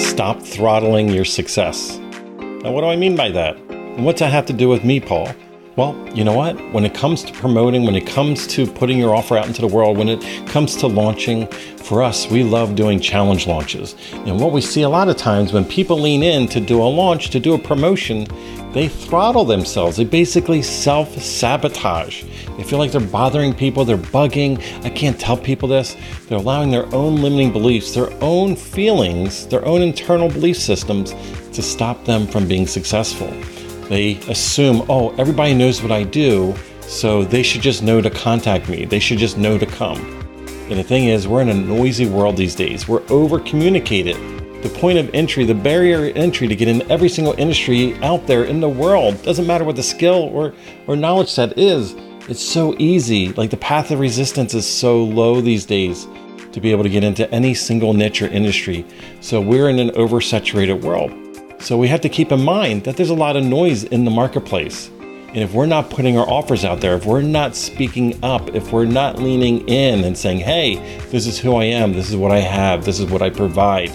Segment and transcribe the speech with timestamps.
[0.00, 1.98] Stop throttling your success.
[1.98, 3.56] Now, what do I mean by that?
[3.68, 5.28] And what's that have to do with me, Paul?
[5.76, 6.56] Well, you know what?
[6.72, 9.68] When it comes to promoting, when it comes to putting your offer out into the
[9.68, 13.94] world, when it comes to launching, for us, we love doing challenge launches.
[14.12, 16.84] And what we see a lot of times when people lean in to do a
[16.84, 18.26] launch, to do a promotion,
[18.72, 19.96] they throttle themselves.
[19.96, 22.24] They basically self sabotage.
[22.56, 24.60] They feel like they're bothering people, they're bugging.
[24.84, 25.96] I can't tell people this.
[26.28, 31.14] They're allowing their own limiting beliefs, their own feelings, their own internal belief systems
[31.52, 33.32] to stop them from being successful.
[33.90, 38.68] They assume, oh, everybody knows what I do, so they should just know to contact
[38.68, 38.84] me.
[38.84, 39.98] They should just know to come.
[40.70, 42.86] And the thing is, we're in a noisy world these days.
[42.86, 44.14] We're over communicated.
[44.62, 48.44] The point of entry, the barrier entry to get in every single industry out there
[48.44, 50.54] in the world, doesn't matter what the skill or,
[50.86, 51.96] or knowledge set is,
[52.28, 53.32] it's so easy.
[53.32, 56.06] Like the path of resistance is so low these days
[56.52, 58.86] to be able to get into any single niche or industry.
[59.20, 61.29] So we're in an oversaturated world.
[61.60, 64.10] So we have to keep in mind that there's a lot of noise in the
[64.10, 64.88] marketplace.
[64.88, 68.72] And if we're not putting our offers out there, if we're not speaking up, if
[68.72, 70.76] we're not leaning in and saying, hey,
[71.10, 73.92] this is who I am, this is what I have, this is what I provide,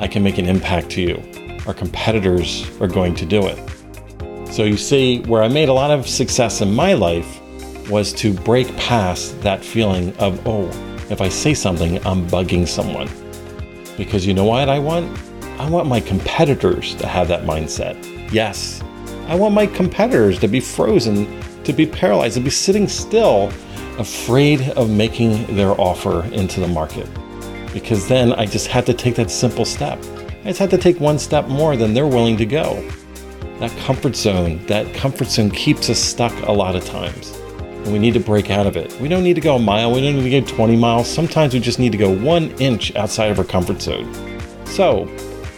[0.00, 1.22] I can make an impact to you.
[1.66, 4.52] Our competitors are going to do it.
[4.52, 7.40] So you see, where I made a lot of success in my life
[7.88, 10.66] was to break past that feeling of, oh,
[11.10, 13.08] if I say something, I'm bugging someone.
[13.96, 15.16] Because you know what I want?
[15.58, 17.96] I want my competitors to have that mindset.
[18.32, 18.80] Yes,
[19.26, 23.52] I want my competitors to be frozen, to be paralyzed, to be sitting still,
[23.98, 27.08] afraid of making their offer into the market.
[27.72, 29.98] Because then I just had to take that simple step.
[30.44, 32.88] I just had to take one step more than they're willing to go.
[33.58, 37.36] That comfort zone, that comfort zone keeps us stuck a lot of times.
[37.82, 38.98] And we need to break out of it.
[39.00, 41.12] We don't need to go a mile, we don't need to go 20 miles.
[41.12, 44.08] Sometimes we just need to go one inch outside of our comfort zone.
[44.64, 45.06] So,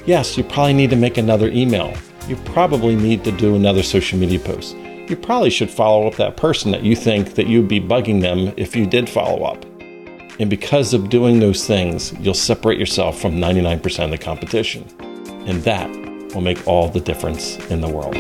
[0.07, 1.95] Yes, you probably need to make another email.
[2.27, 4.75] You probably need to do another social media post.
[4.77, 8.55] You probably should follow up that person that you think that you'd be bugging them
[8.57, 9.65] if you did follow up.
[10.39, 14.87] And because of doing those things, you'll separate yourself from 99% of the competition.
[15.47, 15.91] And that
[16.35, 18.17] will make all the difference in the world.